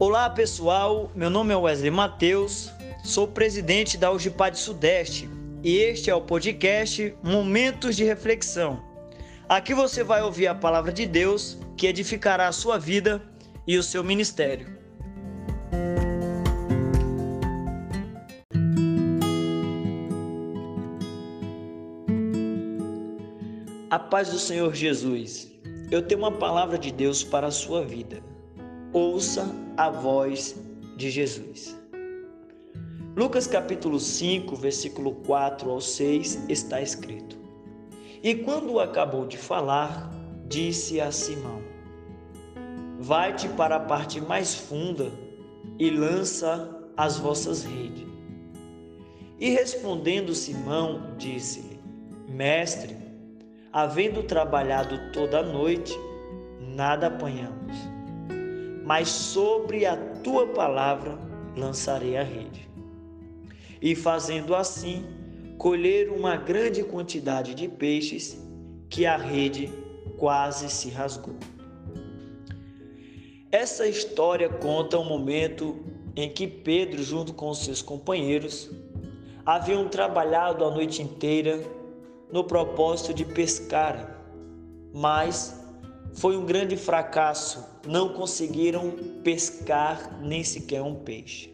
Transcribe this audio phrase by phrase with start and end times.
[0.00, 2.72] Olá pessoal, meu nome é Wesley Matheus,
[3.04, 5.28] sou presidente da UGPAD Sudeste
[5.62, 8.82] e este é o podcast Momentos de Reflexão.
[9.46, 13.20] Aqui você vai ouvir a palavra de Deus que edificará a sua vida
[13.66, 14.74] e o seu ministério.
[23.90, 25.52] A paz do Senhor Jesus.
[25.90, 28.29] Eu tenho uma palavra de Deus para a sua vida
[28.92, 30.60] ouça a voz
[30.96, 31.76] de Jesus.
[33.16, 37.36] Lucas capítulo 5, versículo 4 ao 6 está escrito:
[38.22, 40.10] E quando acabou de falar,
[40.48, 41.62] disse a Simão:
[42.98, 45.10] Vai-te para a parte mais funda
[45.78, 48.06] e lança as vossas redes.
[49.38, 51.78] E respondendo Simão, disse-lhe:
[52.28, 52.96] Mestre,
[53.72, 55.96] havendo trabalhado toda a noite,
[56.60, 57.99] nada apanhamos
[58.90, 61.16] mas sobre a tua palavra
[61.56, 62.68] lançarei a rede.
[63.80, 65.06] E fazendo assim,
[65.56, 68.36] colher uma grande quantidade de peixes,
[68.88, 69.72] que a rede
[70.18, 71.36] quase se rasgou.
[73.52, 75.78] Essa história conta um momento
[76.16, 78.72] em que Pedro, junto com seus companheiros,
[79.46, 81.62] haviam trabalhado a noite inteira
[82.32, 84.20] no propósito de pescar,
[84.92, 85.59] mas
[86.20, 88.90] foi um grande fracasso, não conseguiram
[89.24, 91.50] pescar nem sequer um peixe.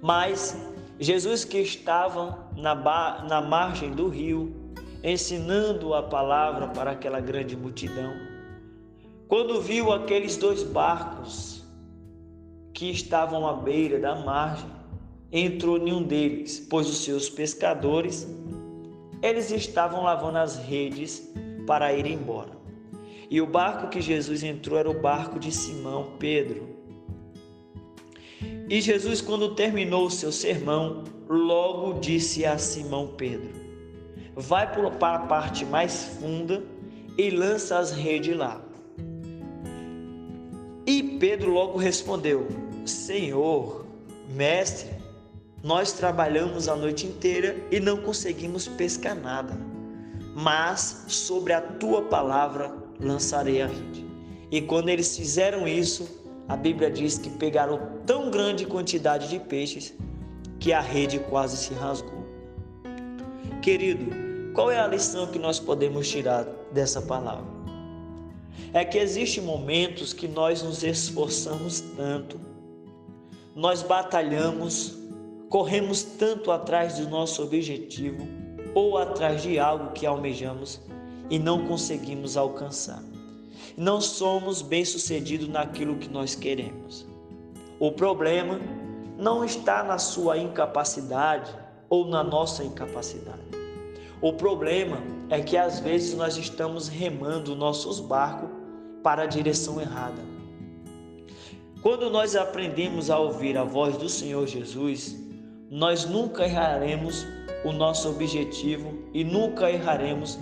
[0.00, 0.56] Mas
[0.98, 4.72] Jesus, que estava na, na margem do rio,
[5.04, 8.14] ensinando a palavra para aquela grande multidão,
[9.28, 11.62] quando viu aqueles dois barcos
[12.72, 14.70] que estavam à beira da margem,
[15.30, 18.26] entrou em um deles, pois os seus pescadores,
[19.20, 21.30] eles estavam lavando as redes
[21.66, 22.61] para ir embora.
[23.32, 26.68] E o barco que Jesus entrou era o barco de Simão Pedro.
[28.68, 33.48] E Jesus, quando terminou o seu sermão, logo disse a Simão Pedro:
[34.36, 36.62] Vai para a parte mais funda
[37.16, 38.60] e lança as redes lá.
[40.86, 42.46] E Pedro logo respondeu:
[42.84, 43.86] Senhor,
[44.28, 44.90] mestre,
[45.64, 49.58] nós trabalhamos a noite inteira e não conseguimos pescar nada,
[50.34, 54.06] mas sobre a tua palavra lançarei a rede.
[54.50, 56.08] E quando eles fizeram isso,
[56.48, 59.94] a Bíblia diz que pegaram tão grande quantidade de peixes
[60.60, 62.22] que a rede quase se rasgou.
[63.62, 64.06] Querido,
[64.54, 67.50] qual é a lição que nós podemos tirar dessa palavra?
[68.72, 72.40] É que existem momentos que nós nos esforçamos tanto,
[73.54, 74.98] nós batalhamos,
[75.48, 78.26] corremos tanto atrás do nosso objetivo
[78.74, 80.80] ou atrás de algo que almejamos
[81.32, 83.02] e não conseguimos alcançar.
[83.74, 87.06] Não somos bem-sucedidos naquilo que nós queremos.
[87.80, 88.60] O problema
[89.18, 91.50] não está na sua incapacidade
[91.88, 93.40] ou na nossa incapacidade.
[94.20, 94.98] O problema
[95.30, 98.50] é que às vezes nós estamos remando nossos barcos
[99.02, 100.22] para a direção errada.
[101.80, 105.16] Quando nós aprendemos a ouvir a voz do Senhor Jesus,
[105.70, 107.26] nós nunca erraremos
[107.64, 110.38] o nosso objetivo e nunca erraremos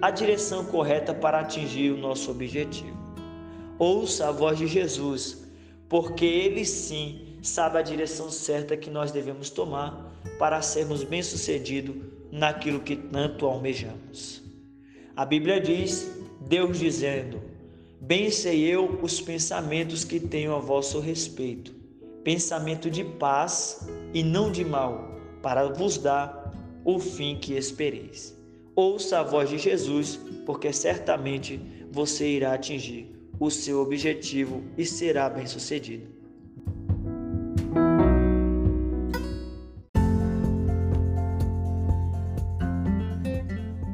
[0.00, 2.96] a direção correta para atingir o nosso objetivo.
[3.78, 5.44] Ouça a voz de Jesus,
[5.88, 11.96] porque ele sim sabe a direção certa que nós devemos tomar para sermos bem-sucedidos
[12.32, 14.42] naquilo que tanto almejamos.
[15.14, 17.40] A Bíblia diz, Deus dizendo:
[18.00, 21.74] Bem sei eu os pensamentos que tenho a vosso respeito,
[22.24, 28.39] pensamento de paz e não de mal, para vos dar o fim que espereis.
[28.74, 31.60] Ouça a voz de Jesus, porque certamente
[31.90, 36.20] você irá atingir o seu objetivo e será bem-sucedido.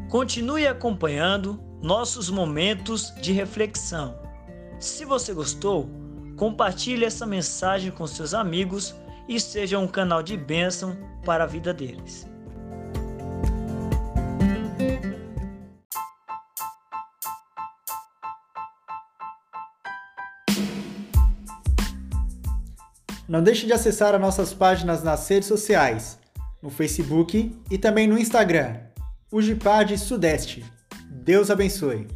[0.09, 4.19] Continue acompanhando nossos momentos de reflexão.
[4.81, 5.88] Se você gostou,
[6.37, 8.94] compartilhe essa mensagem com seus amigos
[9.29, 12.26] e seja um canal de bênção para a vida deles.
[23.28, 26.19] Não deixe de acessar as nossas páginas nas redes sociais,
[26.62, 28.76] no Facebook e também no Instagram,
[29.31, 30.64] o Gipad Sudeste.
[31.11, 32.06] Deus abençoe.